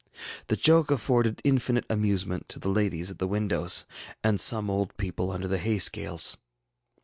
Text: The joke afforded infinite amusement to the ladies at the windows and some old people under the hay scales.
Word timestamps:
The 0.47 0.55
joke 0.55 0.89
afforded 0.89 1.41
infinite 1.43 1.85
amusement 1.87 2.49
to 2.49 2.57
the 2.57 2.69
ladies 2.69 3.11
at 3.11 3.19
the 3.19 3.27
windows 3.27 3.85
and 4.23 4.41
some 4.41 4.67
old 4.67 4.97
people 4.97 5.31
under 5.31 5.47
the 5.47 5.59
hay 5.59 5.77
scales. 5.77 6.37